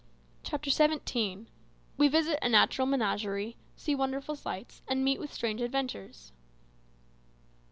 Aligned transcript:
CHAPTER 0.41 0.71
SEVENTEEN. 0.71 1.47
WE 1.95 2.07
VISIT 2.07 2.39
A 2.41 2.49
NATURAL 2.49 2.87
MENAGERIE, 2.87 3.55
SEE 3.77 3.93
WONDERFUL 3.93 4.35
SIGHTS, 4.35 4.81
AND 4.87 5.03
MEET 5.05 5.19
WITH 5.19 5.31
STRANGE 5.31 5.61
ADVENTURES. 5.61 6.31